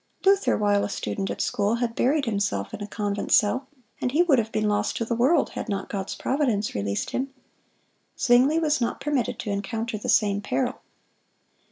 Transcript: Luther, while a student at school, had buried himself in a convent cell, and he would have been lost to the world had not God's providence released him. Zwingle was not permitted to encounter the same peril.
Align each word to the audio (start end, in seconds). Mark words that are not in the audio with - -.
Luther, 0.25 0.57
while 0.57 0.83
a 0.83 0.89
student 0.89 1.29
at 1.29 1.41
school, 1.41 1.75
had 1.75 1.93
buried 1.93 2.25
himself 2.25 2.73
in 2.73 2.81
a 2.81 2.87
convent 2.87 3.31
cell, 3.31 3.67
and 4.01 4.11
he 4.11 4.23
would 4.23 4.39
have 4.39 4.51
been 4.51 4.67
lost 4.67 4.97
to 4.97 5.05
the 5.05 5.13
world 5.13 5.51
had 5.51 5.69
not 5.69 5.89
God's 5.89 6.15
providence 6.15 6.73
released 6.73 7.11
him. 7.11 7.31
Zwingle 8.17 8.61
was 8.61 8.81
not 8.81 8.99
permitted 8.99 9.37
to 9.37 9.51
encounter 9.51 9.99
the 9.99 10.09
same 10.09 10.41
peril. 10.41 10.81